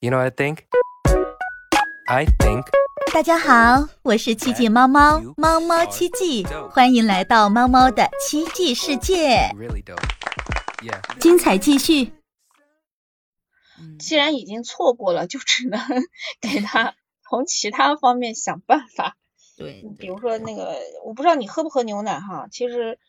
[0.00, 0.58] You know what I think?
[2.06, 2.64] I think
[3.12, 9.98] 大家好，我是奇迹猫猫，猫猫奇迹，欢迎来到猫猫的奇迹世界，really dope.
[10.84, 11.18] Yeah.
[11.18, 12.12] 精彩继续。
[13.98, 15.80] 既然已经错过了，就只能
[16.40, 16.94] 给他
[17.28, 19.16] 从其他方面想办法。
[19.56, 23.00] 对比如说那个，我不知道你喝不喝牛奶哈，其实，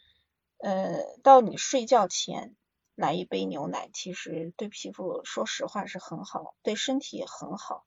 [0.57, 2.55] 呃，到你睡觉前
[2.99, 7.85] 来一杯牛奶，其实对皮肤说实话是很好，对身体也很好。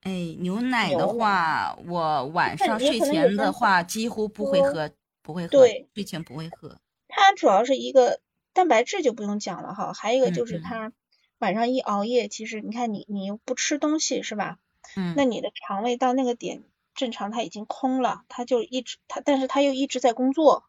[0.00, 4.90] 哎，牛奶的话，我晚上睡前的话几乎不会喝，
[5.22, 6.80] 不会喝，对睡前不会喝。
[7.08, 8.20] 它主要是一个
[8.54, 10.92] 蛋白质就不用讲了哈，还有一个就是它
[11.38, 14.58] 晚上一熬夜，其实你看你你又不吃东西是吧？
[14.96, 16.62] 嗯，那你的肠胃到那个点
[16.94, 20.64] 正常它已经空了，它就一直它，但是它又一直在工作，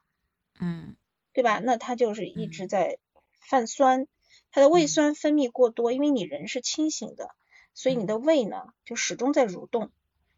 [0.59, 0.98] 嗯
[1.32, 1.59] 对吧？
[1.59, 2.98] 那它就是一嗯直在
[3.40, 4.08] 泛酸，
[4.52, 4.88] 它的胃嗯。
[4.88, 7.30] 酸分泌过多，因为你人是清醒的，
[7.74, 8.08] 所以你嗯。
[8.08, 9.92] 的胃呢就始终在蠕动，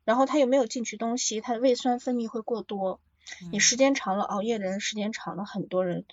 [0.06, 3.00] 然后它又没有进去东西，它的胃酸分泌会过多。
[3.50, 3.60] 你嗯。
[3.60, 6.06] 时间长了，熬夜的人时间长了，很多人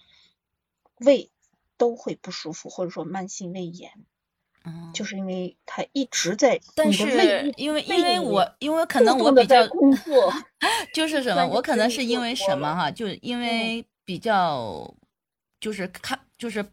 [0.97, 1.31] 胃
[1.77, 3.93] 都会不舒服，或者说慢性胃炎，
[4.65, 7.09] 嗯，就是因为他一直在但是
[7.57, 10.33] 因为因为我因为可能我比较工作
[10.93, 14.93] 就是什么，我可能是因为什么哈，就因为比较
[15.61, 16.65] 就是看就是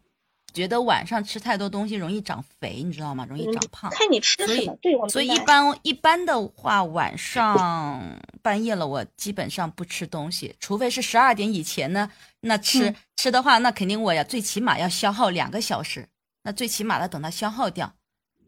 [0.56, 3.26] 觉得晚上吃太多东西容易长肥，你知道吗？
[3.28, 3.90] 容易嗯长胖。
[3.90, 12.10] 看你吃所以什么，对我所以一般一般的话，晚上半夜了，我基本上不吃东西，除非是十二点以前呢。
[12.40, 16.08] 那吃、嗯吃的话，那肯定我要最起码要消耗两个小时，
[16.42, 17.92] 那最起码的等它消耗掉，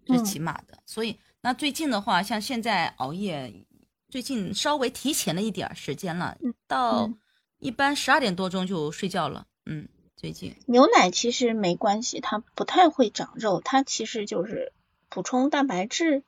[0.06, 0.78] 是嗯起码的。
[0.86, 3.52] 所以那最近的话，像现在熬夜，
[4.08, 7.18] 最近稍微提前了一点儿时间了，嗯到嗯
[7.58, 9.44] 一般十二点多钟就睡觉了。
[9.66, 9.88] 嗯，
[10.18, 14.72] 最近牛奶其实没关系，它不太会长肉，它其实就是
[15.08, 16.24] 补充蛋白质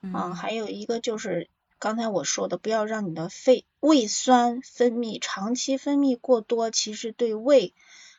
[0.00, 7.74] 啊，嗯还有一个就是刚才我说的，不要让你的肺胃酸分泌长期分泌过多，其实对胃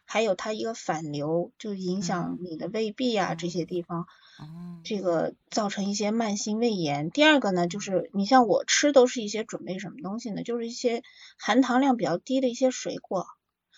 [0.06, 7.10] 还有它一个反流，就影响你的胃壁啊、这些地方，哦，这个造成一些慢性胃炎。
[7.10, 10.44] 第二个呢，就是你像我吃都是一些准备什么东西呢？
[10.44, 11.02] 就是一些
[11.36, 13.26] 含糖量比较低的一些水果。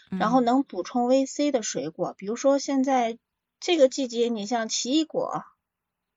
[0.10, 3.18] 然后嗯能补充维 C 的水果，比如说现在
[3.60, 5.44] 这个季节，你像奇异果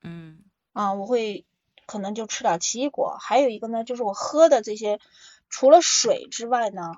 [0.03, 1.47] 嗯啊，我会
[1.87, 3.17] 可能就吃点奇异果。
[3.21, 5.01] 还有一个呢，就是我喝的这些，
[5.49, 6.93] 除了水之外呢，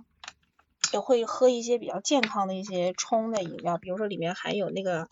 [0.93, 5.09] 也会喝一些比较健康的一些冲的饮料，比如说里面含有那个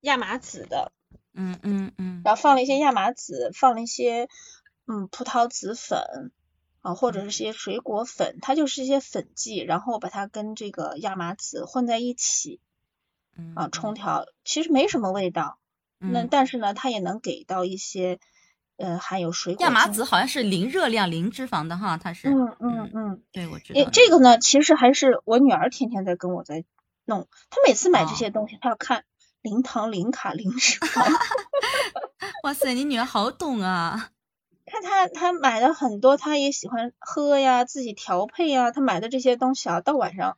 [0.00, 0.92] 亚麻籽的，
[1.32, 4.28] 嗯嗯嗯然后放了一些亚麻籽，放了一些
[4.86, 6.32] 嗯葡萄籽粉
[6.84, 12.60] 啊，或者是些水果粉，它就是一些粉剂，然后把它跟这个亚麻籽混在一起
[13.38, 15.58] 嗯啊冲调，其实没什么味道，
[15.98, 18.20] 那嗯但是呢，它也能给到一些
[18.76, 22.28] 呃含有水果亚麻籽好像是零热量、零脂肪的哈，它是。
[22.28, 23.90] 嗯嗯嗯，对，我知诶道。
[23.90, 26.64] 这个呢，其实还是我女儿天天在跟我在
[27.06, 29.04] 弄，她每次买这哦些东西，她要看
[29.40, 31.02] 零糖、零卡、零脂肪。
[32.44, 34.10] 哇塞，你女儿好懂啊！
[34.74, 38.70] 看他他买的很多，他也喜欢喝呀，自己调配呀。
[38.72, 40.36] 他买的这些东西啊，到晚上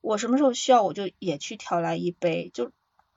[0.00, 2.72] 我什么时候需要，我就也去调来一杯，就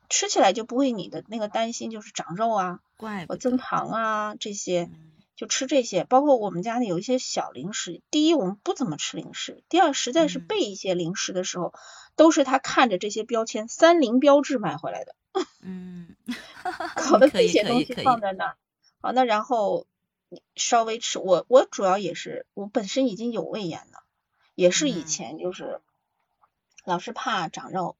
[0.09, 4.89] 吃起来就不会你的那个担心，就是长肉啊，怪我增糖啊这些。
[4.91, 8.01] 嗯就吃这些，包括我们家里有一些小零食。
[8.09, 11.75] 第一，我们不怎么吃零食；第二，实在是嗯备一些零食的时候，
[12.16, 15.13] 都是他看着这些标签三菱标志买回来的，
[15.61, 16.16] 嗯，
[17.07, 18.57] 搞 的这些东西放在那儿。
[19.00, 19.85] 好，那然后
[20.55, 24.03] 稍微吃，我我主要也是我本身已经有胃炎了，
[24.55, 25.05] 也是以嗯。
[25.05, 25.81] 前就是
[26.85, 27.97] 老是怕长肉，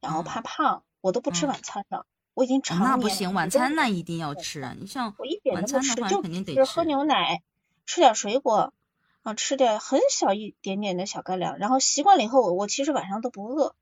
[0.00, 0.24] 然后嗯。
[0.24, 1.48] 怕胖，我都不吃嗯。
[1.48, 4.74] 晚餐的，我已经哦常年那不行，晚餐那一定要吃啊！
[4.78, 7.42] 你像我一点晚都不吃，餐的话就肯定得是喝牛奶，
[7.86, 8.72] 吃点水果，
[9.22, 13.74] 啊，吃点很小一点点的小干粮，然后习惯了以后，我我其实晚上都不饿。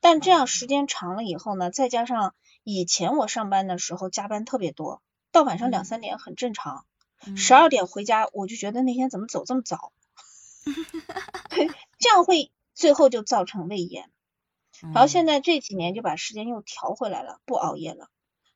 [0.00, 2.34] 但这样时间长了以后呢，再加上
[2.64, 5.02] 以前我上班的时候加班特别多，
[5.32, 5.84] 到晚上两嗯。
[5.84, 6.89] 三点很正常，嗯
[7.36, 9.92] 十二点回家我就觉得那天怎么走这么早，
[11.98, 14.10] 这样会最后就造成胃炎。
[14.80, 18.08] 然后现嗯在这几年就把时间又调回来了，不熬夜了。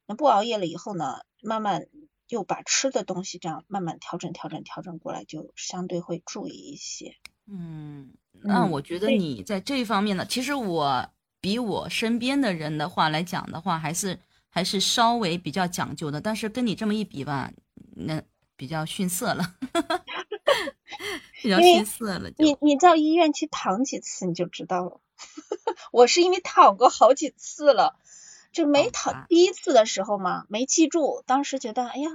[0.06, 1.87] 那不熬夜了以后呢，慢慢
[2.28, 7.14] 又把吃的东西这样慢慢调整、调整、调整过来，就相对会注意一些。
[7.46, 11.06] 嗯，那嗯我觉得你在这一方面呢，其实我
[11.43, 14.19] 比我身边的人的话来讲的话，还是
[14.49, 16.19] 还是稍微比较讲究的。
[16.19, 17.52] 但是跟你这么一比吧，
[17.96, 18.22] 那
[18.56, 19.54] 比较逊色了，
[21.42, 22.30] 比较逊色了。
[22.38, 25.00] 你你到医院去躺几次你就知道了。
[25.92, 27.98] 我是因为躺过好几次了，
[28.52, 32.10] 就没躺第一次的时候嘛，没记住，当时觉得哎呀，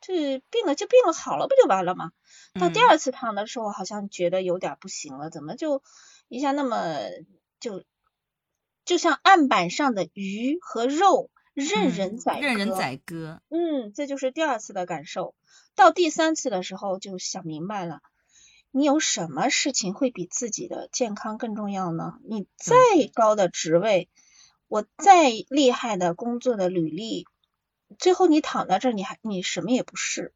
[0.00, 2.12] 这病了就病了，好了不就完了吗？
[2.60, 5.82] 到第嗯二次躺的时候，好像觉得有点不行了，怎么就
[6.28, 6.96] 一下那么
[7.60, 7.84] 就
[8.84, 15.34] 就像案板上的鱼和肉任嗯人宰任人宰割，嗯，这就是第二次的感受。
[15.74, 18.02] 到第三次的时候，就想明白了，
[18.70, 22.18] 你有什么事情会比自己的健康更重要呢？
[22.28, 22.76] 你再
[23.14, 24.10] 高的职位，
[24.68, 27.26] 我再厉害的工作的履历，
[27.98, 30.34] 最后你躺在这儿，你还你什么也不是。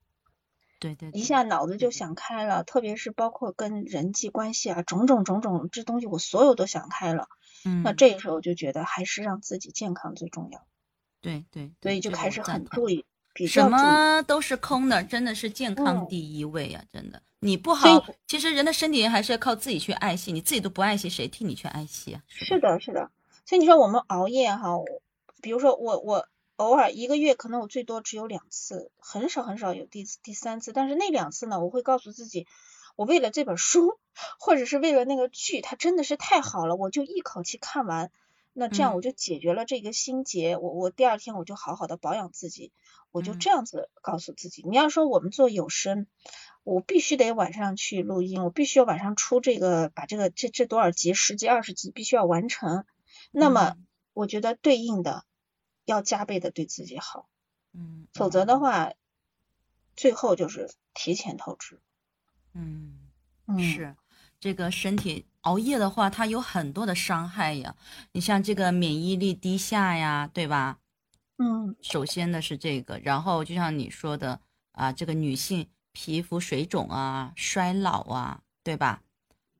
[0.78, 7.28] 对对，对一下脑子就想开了，特别是包括跟人际关系啊，种种种种这东西，我所有都想开了。
[7.66, 10.64] 嗯，那这个时候就觉得还是让自己健康最重要，
[11.20, 13.70] 对对，所以就开始很注意，比什。
[13.70, 16.82] 么都是空的，真的是健康嗯第一位啊！
[16.92, 22.22] 真的，你不好，其实人的身体还是要靠自己去爱惜，你自己都不爱惜，谁替你去爱惜啊？
[22.26, 23.10] 是的，是的。
[23.44, 24.78] 所以你说我们熬夜哈，
[25.42, 26.26] 比如说我我
[26.56, 32.46] 偶尔一个月可能我最多只有两次，很少很少有第第三次，但是那两次呢，我会告诉自己，
[32.96, 33.98] 我为了这本书
[34.38, 38.10] 或者是为了那个剧，它真的是太好了，我就一口气看完。
[38.52, 42.72] 那这样嗯我就解决了这个心结，我我第二天我就好好的保养自己，
[43.12, 44.62] 我就嗯这样子告诉自己。
[44.68, 46.06] 你要说我们做有声，
[46.64, 52.84] 我必须得晚上去录音，我必须要晚上出这个，把这个这这多少集，十集二十集必须要完成。
[53.30, 55.24] 那么嗯我觉得对应的
[55.84, 57.28] 要加倍的对自己好，
[57.72, 58.92] 嗯，否则的话，
[59.96, 61.80] 最后就是提前透支。
[62.52, 62.98] 嗯，
[63.46, 63.96] 嗯，是
[64.40, 67.76] 这个身体熬夜的话，它有很多的伤害呀。
[68.12, 70.78] 你像这个免疫力低下呀，对吧？
[71.36, 74.40] 嗯，首先的是这个，然后就像你说的
[74.72, 79.02] 啊，这个女性皮肤水肿啊、衰老啊，对吧？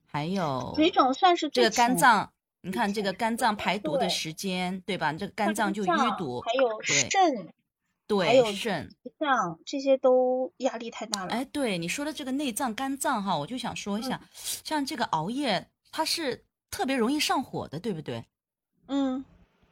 [0.07, 5.13] 还有水肿算是这个肝脏，你看这个肝脏排毒的时间，对吧？
[5.13, 6.83] 这个肝肝脏就淤堵，还有
[8.11, 8.91] 对肾、还有肾。
[9.21, 11.31] 脏这些都压力太大了。
[11.31, 14.21] 哎，对你说的这个内脏、肝脏哈，我就想说一下，
[14.65, 18.25] 像这个熬夜，它是特别容易上火的，对不对？
[18.89, 19.25] 嗯，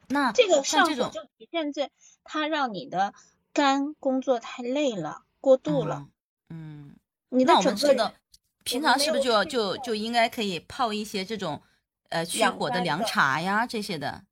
[0.07, 1.91] 那这个像这种上火就体现在
[2.23, 3.13] 它让你的
[3.53, 6.07] 肝工作太累了，过度了，
[6.51, 6.97] 嗯，嗯，
[7.31, 8.15] 你那的整个人我们知道，
[8.63, 11.61] 平常是不是就就就应该可以泡一些这种
[12.11, 14.23] 呃去火的凉茶呀这些的，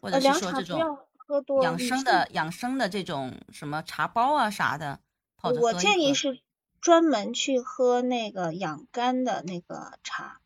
[0.00, 0.98] 或者呃是说这种
[1.32, 5.00] 喝多，养生的养生的这种什么茶包啊啥的，
[5.34, 6.42] 泡着我建议是
[6.82, 10.40] 专门去喝那个养肝的那个茶，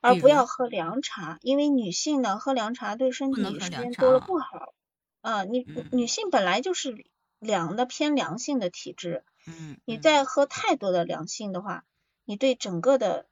[0.00, 4.72] 而不要喝凉茶，因为女性呢喝凉茶对身体时间多了啊不好。
[5.20, 7.04] 啊，你嗯女性本来就是
[7.38, 11.84] 凉的偏凉性的体质，嗯，你嗯再喝太多的凉性的话，
[12.24, 13.26] 你对整个的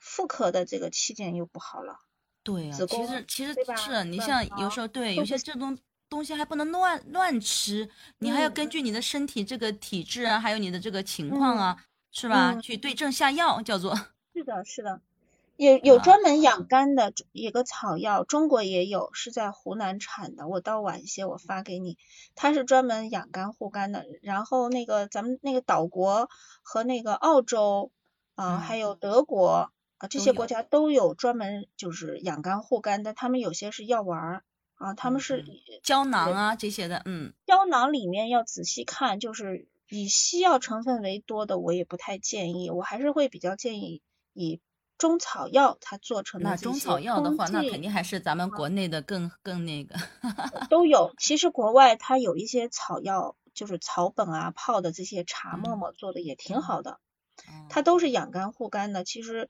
[0.00, 2.00] 妇科的这个器件又不好了。
[2.42, 5.78] 对呀、其实其实是你像有时候对有些这种
[6.08, 12.52] 东西还不能乱乱吃，你还要嗯根据你的身体这个体质啊，还有你的这个情况嗯啊，是吧？
[12.52, 13.94] 嗯去对症下药，叫做
[14.34, 15.00] 是的，是的，
[15.56, 20.48] 有有啊专门养肝的一个草药，中国也有，是在湖南产的。
[20.48, 21.98] 我到晚一些我发给你，
[22.34, 24.04] 它是专门养肝护肝的。
[24.22, 26.28] 然后那个咱们那个岛国
[26.62, 27.90] 和那个澳洲
[28.34, 34.44] 啊、嗯还有德国啊这些国家都有专门就是养肝护肝的，他们有些是药丸儿
[34.76, 35.48] 啊，他们是嗯
[35.82, 44.02] 胶囊啊这些的，嗯胶囊里面要仔细看，就是以西药成分为多的，我也不太建议，我还是会比较建议
[44.32, 44.60] 以
[44.98, 49.96] 中草药它做成的那中草药的话，那肯定还是咱们国内的更更那个，
[50.70, 51.12] 都有。
[51.18, 59.04] 其实国外它有一些草药，就是草本啊泡的这些茶嗯沫沫做的也挺好的，哦它都是养肝护肝的。
[59.04, 59.48] 其实，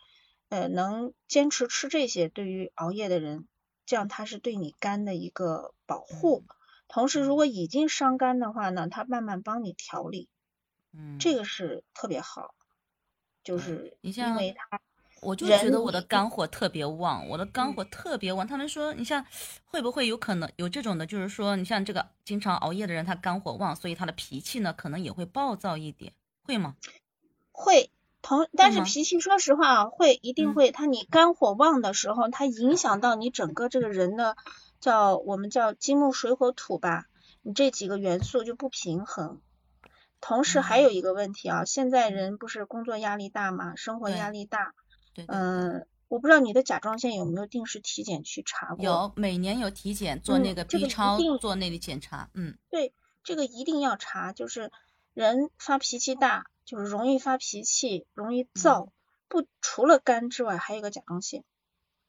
[0.48, 3.46] 呃，能坚持吃这些，对于熬夜的人，
[3.86, 6.44] 这样它是对你肝的一个保护。
[6.48, 6.54] 嗯
[6.86, 10.28] 同时，如果已经伤肝的话呢，它慢慢帮你调理。
[10.92, 12.54] 嗯，这个是特别好，
[13.42, 14.80] 就是因你像为它
[15.22, 18.46] 我就觉得我的肝火特别旺，我的肝嗯火特别旺。
[18.46, 19.24] 他们说，你像
[19.64, 26.12] 会不会有可能有这种的，就是说，你像这个经常熬夜的人，他肝火旺，所以他的脾气呢可能也会暴躁一点，
[26.42, 26.76] 会吗？
[27.50, 27.90] 会
[28.24, 34.34] 同，但是脾气说实话啊，会一定嗯会，它你肝火旺的时候，它影响到你整个这个人的
[34.80, 37.04] 叫我们叫金木水火土吧，
[37.42, 39.42] 你这几个元素就不平衡。
[40.22, 44.72] 同时还有一个问题啊，现在人不是工作压力大嘛，生活压力大，
[45.12, 48.82] 对对嗯，我不知道你的甲状腺有没有定时体检去查过？
[48.82, 54.72] 有每年有体检，做嗯那个这 B 超，定做那个检查，嗯对，这个一定要查，就是
[55.12, 58.88] 人发脾气大，就是容易发脾气，容易躁，
[59.28, 61.44] 不除了肝之外，还有一个甲状腺。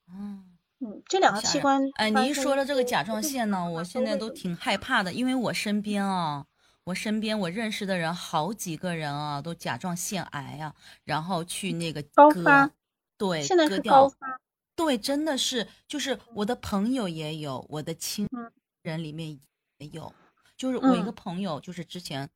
[0.07, 0.51] 嗯。
[0.79, 1.81] 嗯，这两个器官。
[1.95, 6.45] 哎，发生你一说到这个甲状腺呢，我现在都挺害怕的，因为我身边啊，
[6.83, 12.69] 我身边我认识的人好几个人啊，都甲状腺癌啊，然后去那个高发，
[13.17, 14.37] 对，现在是高发，
[14.75, 18.51] 对，真的是，就是我的朋友也有，我的亲嗯。
[18.83, 19.39] 人里面
[19.77, 20.13] 也有，
[20.57, 21.13] 就是我一个嗯。
[21.13, 22.29] 朋友，就是之前，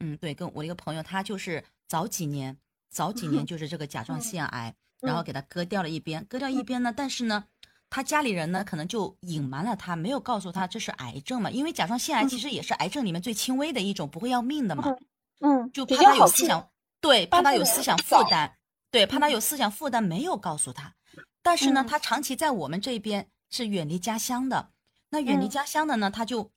[0.00, 2.56] 嗯，对，跟我一个朋友，他就是早几年，
[2.90, 7.44] 早几年 就是这个甲状嗯腺癌，然后嗯给他割掉了一边，割掉一边呢，但是呢，
[7.88, 14.84] 他家里人呢可能就隐瞒了他，没有告诉他这是癌症嘛，因为甲状腺癌其嗯实也是癌症里面最轻微的一种，不会要命的嘛。
[15.40, 15.96] 嗯，就怕。
[15.96, 16.70] 他有思想，
[17.00, 18.52] 对，怕他有思想负担，
[18.90, 20.94] 对，怕他有思想负担，没有告诉他。
[21.42, 24.70] 但是呢，嗯他长期在我们这边是远离家乡的，
[25.10, 26.50] 那远离嗯家乡的呢，他就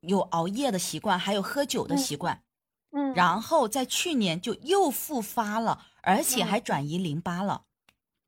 [0.00, 2.42] 有熬夜的习惯，还有喝酒的嗯习惯，
[2.92, 7.62] 嗯，然后在去年就又复发了，而且嗯还转移淋巴了。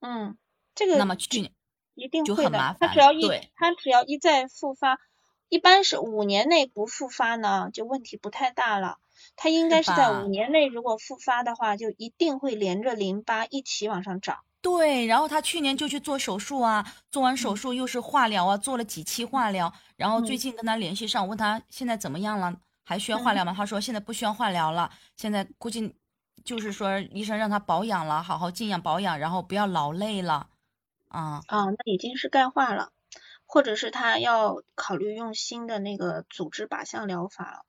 [0.00, 0.36] 嗯，
[0.74, 1.52] 这个那么去年
[1.94, 2.34] 一定就。
[2.34, 4.98] 很麻烦他只要一对他只要一再复发，
[5.48, 8.98] 一般是五年内不复发呢，就问题不太大了。
[9.36, 14.38] 他应该是在五年内，如果复发的话，就一定会连着淋巴一起往上涨。
[14.60, 23.54] 对，然后他去年就去做手术啊，做完手嗯术又是化疗啊，做了几期化疗，然后最嗯近跟他联系上，问他现在怎么样了，还需要化嗯疗吗？
[23.56, 25.96] 他说现在不需要化疗了，现在估计
[26.44, 30.48] 就是说医生让他保养了，好好静养保养，然后不要劳累了，
[31.08, 32.92] 啊，啊，那已经是钙化了，
[33.46, 37.64] 或者是他要考虑用新的那个组织靶向疗法了。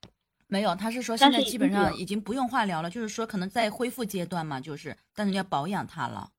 [0.48, 6.30] 没有，他是说现在基本上已经不用化疗了，就是说可能在恢复阶段嘛，就是但是要保养它了。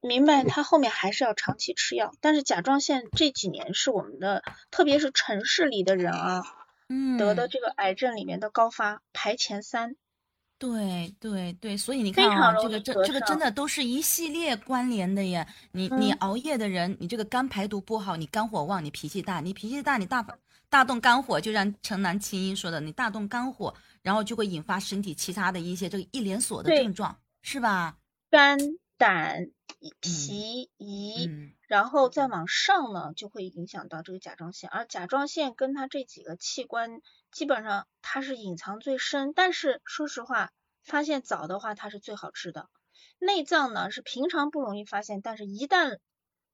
[0.00, 6.42] 明白，他后面还是要长期吃药，但是甲状腺这几年是我们的，特别是城市里的人啊，
[6.88, 9.96] 嗯，得的这个癌症里面的高发排前三。
[10.56, 15.46] 对对对，所以你看啊，这个这这个真的都是一系列关联的耶。
[15.72, 20.24] 你你嗯熬夜的人，你这个肝排毒不好，你肝火旺，你脾气大，你脾气大，你大
[20.70, 27.96] 大动肝火，就像城南青音说的，你大动肝火，然后就会引发身体其他的一些这个一连锁的症状，是吧？
[28.30, 28.58] 肝、
[29.04, 29.50] 胆、
[30.00, 34.70] 脾、胰，嗯然后再往上呢，就会影响到这个甲状腺。
[34.70, 42.70] 而甲状腺跟它这几个器官，基本上它是隐藏最深，但是说实话，发现早的话，它是最好治的。
[43.18, 45.98] 内脏呢是平常不容易发现，但是一旦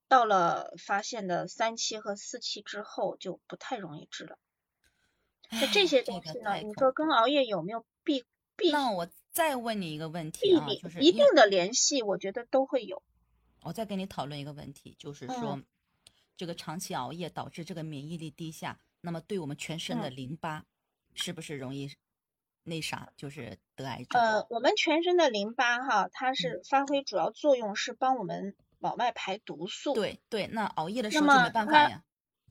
[0.08, 4.38] 到了发现的三期和四期之后，就不太容易治了。
[5.50, 8.24] 那这些东西呢，你说跟熬夜有没有必
[8.56, 12.02] 必那我再问你一个问题啊，就是一定的联系？
[12.02, 13.02] 我觉得都会有。
[13.62, 15.62] 我再跟你讨论一个问题，就是嗯说，
[16.36, 20.64] 这个长期熬夜导致这个免疫力低下，那么对我们全身的嗯淋巴
[21.14, 21.94] 是不是容易
[22.64, 24.20] 那啥，就是得癌症？
[24.20, 32.02] 呃，我们全身的淋巴哈，它嗯是发挥主要作用是帮我们往外排毒素。，对对，那熬夜的时候就没办法呀。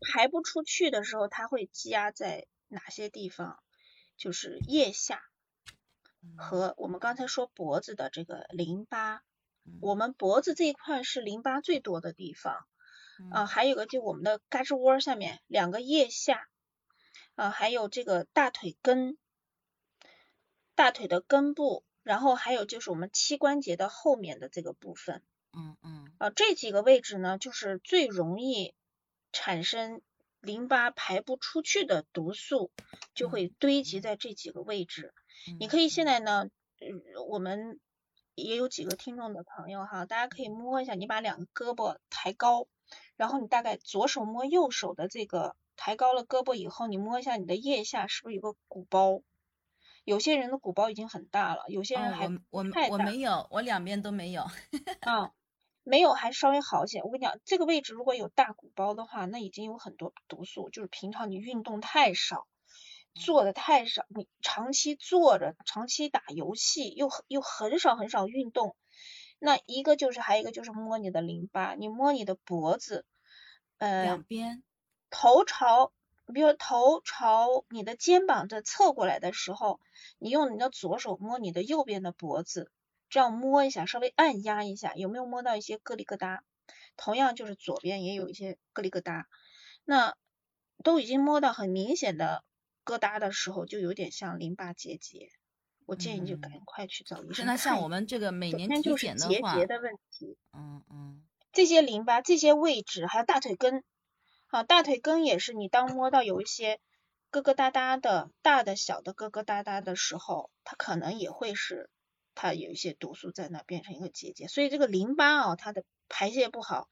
[0.01, 3.61] 排不出去的时候，它会积压在哪些地方？
[4.17, 5.28] 就是腋下嗯
[6.37, 9.21] 和我们刚才说脖子的这个淋巴。
[9.65, 9.79] 嗯。
[9.81, 12.53] 我们脖子这一块是淋巴最多的地方。
[13.31, 13.47] 啊、嗯。
[13.47, 16.47] 还有个就我们的胳肢窝下面两个腋下
[17.35, 19.17] 啊、还有这个大腿根，
[20.75, 25.23] 大腿的根部，然后还有就是我们膝关节的后面的这个部分
[25.53, 26.13] 嗯嗯。
[26.17, 28.73] 啊、这几个位置呢，就是最容易
[29.31, 30.01] 产生
[30.41, 32.71] 淋巴排不出去的毒素，
[33.13, 33.31] 就嗯。
[33.31, 35.13] 会堆积在这几个位置。
[35.59, 37.79] 你嗯可以现在呢，呃，我们
[38.35, 42.67] 也有几个听众的朋友哈，大家可以摸一下，你把两个胳膊抬高，
[43.17, 49.21] 然后你大概左手摸右手的这个抬高了胳膊以后，你摸一下你的腋下是不是有个鼓包？
[50.05, 54.43] 有些人的鼓包已经很大了，有些人还哦、我我没有，我两边都没有。
[55.01, 55.31] 啊，
[55.83, 57.03] 没有还稍微好一些。
[57.03, 62.47] 我跟你讲，这个位置如果有大鼓包的话，那已经有很多毒素，就是平常你运动太少，
[63.13, 68.75] 做的太少，你长期坐着，长期打游戏，又又很少很少运动。
[69.39, 73.05] 那一个就是，还有一个就是摸你的淋巴，你摸你的脖子，
[73.77, 74.63] 呃两，边，
[75.09, 75.93] 头朝，
[76.33, 79.79] 比如头朝你的肩膀的侧过来的时候，
[80.17, 82.69] 你用你的左手摸你的右边的脖子，
[83.09, 86.39] 这样摸一下，稍微按压一下，有没有摸到一些咯里疙瘩？
[86.97, 89.23] 同样就是左边也有一些咯里疙瘩，
[89.85, 90.17] 那
[90.83, 92.43] 都已经摸到很明显的
[92.89, 95.29] 疙瘩的时候，就有点像淋巴结节。
[95.85, 97.45] 我建议你就赶嗯快去找医生。
[97.45, 100.37] 那像我们这个每首年就是检的话，结节的问题。
[100.53, 103.83] 嗯嗯这些淋巴这些位置，还有大腿根，
[104.47, 106.79] 啊，大腿根也是，你当摸到有一些
[107.31, 111.89] 疙疙瘩瘩的大的小的疙疙瘩瘩的时候，它可能也会是
[112.35, 116.87] 它有一些毒素在那变成一个结节，所以这个淋巴啊，它的排泄不好，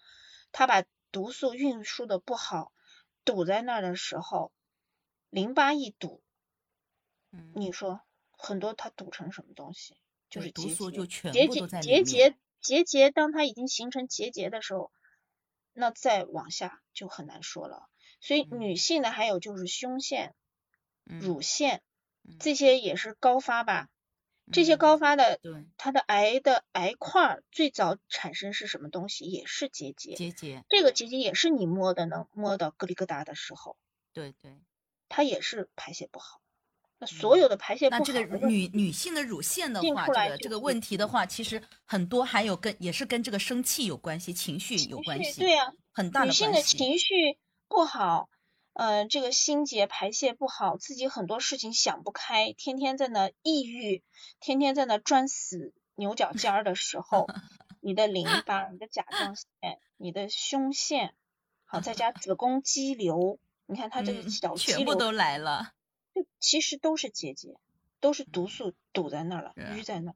[0.51, 2.72] 它把毒素运输的不好，
[3.25, 4.51] 堵在那儿的时候，
[5.29, 6.22] 淋巴一堵，
[7.31, 9.98] 嗯，你说很多它堵成什么东西？
[10.29, 11.79] 就是毒素就全结节部都在。
[11.81, 14.91] 结节结节，当它已经形成结节的时候，
[15.74, 17.89] 那再往下就很难说了。
[18.19, 20.36] 所以嗯女性呢，还有就是胸腺、
[21.05, 21.81] 嗯乳腺
[22.24, 23.89] 嗯这些也是高发吧。
[24.51, 29.25] 这些嗯高发的，对它的癌的癌块儿最早产生是什么东西？
[29.25, 30.15] 也是结节。
[30.15, 33.77] 结节，这个结节也是你摸的能摸到咯里咯哒的时候，
[34.13, 34.57] 对对。
[35.10, 36.42] 它也是排泄不好。
[37.00, 46.60] 那所有的排泄不嗯那这个女女性的乳腺的话，这个这个问题的话，其实很多还有跟也是跟这个生气有关系，情绪有关系，对呀、很大女性的。
[46.64, 47.38] 情绪
[47.68, 48.30] 不好，
[48.74, 54.04] 呃，这个心结排泄不好，自己很多事情想不开，天天在那抑郁，
[54.40, 57.28] 天天在那钻死牛角尖儿的时候，
[57.80, 59.46] 你的淋巴、你的甲状腺、
[59.98, 61.14] 你的胸腺，
[61.66, 63.38] 好，再加子宫肌瘤，
[63.68, 65.74] 你看它这个嗯小全部都来了。
[66.16, 67.56] 就其实都是结节，
[68.00, 70.16] 都是毒素堵在那儿了，淤在那儿，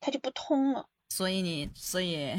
[0.00, 0.88] 它就不通了。
[1.08, 2.34] 所以你，所以，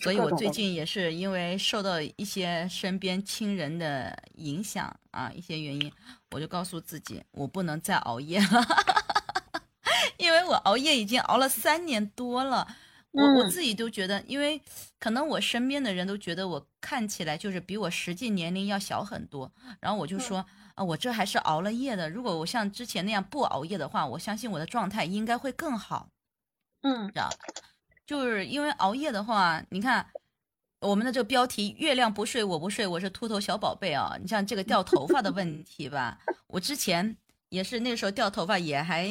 [0.00, 5.92] 所以我最近也是因为受到一些身边亲人的影响啊，一些原因，
[6.32, 8.66] 我就告诉自己，我不能再熬夜了，
[10.18, 12.76] 因为我熬夜已经熬了三年多了。
[13.12, 14.60] 我我嗯自己都觉得，因为
[14.98, 19.50] 可能我身边的人都觉得我看起来就是比我实际年龄要小很多，
[19.80, 22.08] 然后我就嗯说啊，我这还是熬了夜的。
[22.10, 26.10] 如果我像之前那样不熬夜的话，我相信我的状态应该会更好。
[26.82, 27.28] 嗯知道，
[28.06, 30.06] 就是因为熬夜的话，你看
[30.80, 34.16] 我们的这个标题“月亮不睡我不睡，我是秃头小宝贝”啊。
[34.20, 37.16] 你像这个掉头发的问 题吧，我之前
[37.48, 39.08] 也是那个时候掉头发也还，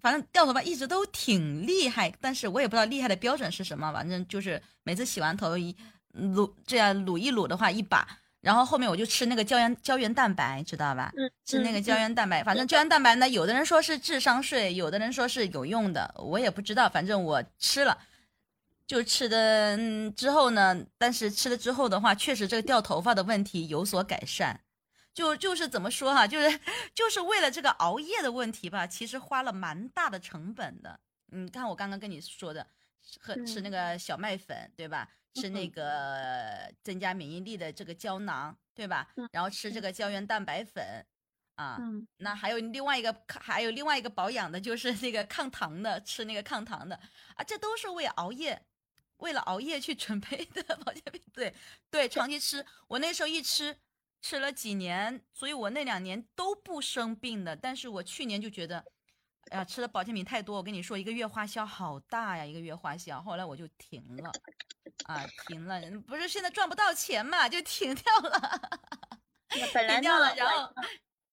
[0.00, 5.74] 反正掉头发一直都挺厉害，但是我也不知道厉害的标准是什么，反正就是每次洗完头一
[6.12, 8.06] 撸这样撸一撸的话一把。
[8.40, 11.12] 然后后面我就吃那个胶原胶原蛋白，知道吧？
[11.16, 17.96] 嗯，吃那个嗯胶原蛋白，反正胶原蛋白呢，有的人说是智商税，有的人说是有用的，我也不知道，反正我吃了，
[18.84, 24.58] 就吃的、嗯、之后呢，但是吃了之后的话，确实这个掉头发的问题有所改善。
[25.14, 26.60] 就就是怎么说哈、就是
[26.94, 30.98] 就是为了这个熬夜的问题吧，其实花了蛮大的成本的。
[31.26, 32.66] 你看我刚刚跟你说的，
[33.20, 35.08] 喝吃那嗯个小麦粉，对吧？
[35.34, 39.26] 吃那嗯个增加免疫力的这个胶囊，对吧嗯？
[39.32, 40.84] 然后吃这个胶原蛋白粉，
[41.54, 46.94] 啊，嗯那还有另外一个，还有另外一个保养的，就是那个抗糖的，吃那个抗糖的
[47.34, 48.62] 啊，这都是为熬夜，
[49.18, 51.22] 为了熬夜去准备的保健品。
[51.32, 51.54] 对
[51.90, 53.74] 对，长期吃，我那时候一吃
[54.22, 57.54] 吃了几年，所以我那两年都不生病的。
[57.54, 58.82] 但是我去年就觉得，
[59.50, 63.20] 哎呀，吃的保健品太多，我跟你说，一个月花销好大呀，一个月花销。
[63.20, 64.30] 后来我就停了，
[65.04, 68.70] 啊，停了，不是现在赚不到钱嘛，就停掉了。
[69.48, 70.72] 停掉了，然后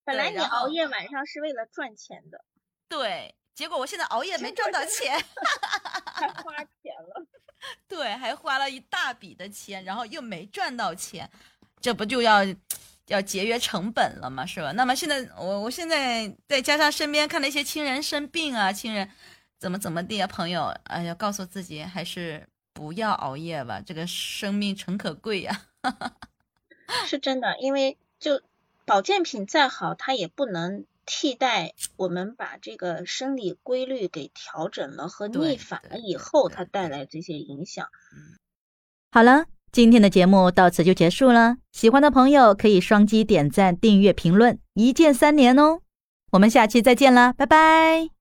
[0.03, 2.43] 本来你熬夜晚上是为了赚钱的，
[2.89, 5.17] 对，结果我现在熬夜没赚到钱，
[6.15, 7.25] 还花钱了。
[7.87, 11.29] 对，还花了一大笔的钱，然后又没赚到钱，
[11.81, 12.39] 这不就要
[13.07, 14.45] 要节约成本了吗？
[14.45, 14.71] 是吧？
[14.73, 19.09] 那么现在我我现在再加上身边看到一些亲人生病啊，亲人
[19.57, 25.65] 怎么怎么地啊，朋友，哎呀，告诉自己还是不要熬夜吧，这个生命诚可贵呀、
[27.05, 28.41] 是真的，因为就
[28.85, 37.89] 保健品再好，它也不能替代我们把这个生理规律给调整了和逆反了以后，它带来这些影响。
[39.11, 41.57] 好了，今天的节目到此就结束了。
[41.71, 45.79] 喜欢的朋友可以双击点赞、订阅、评论，一键三连哦。
[46.31, 48.18] 我们下期再见啦，拜拜。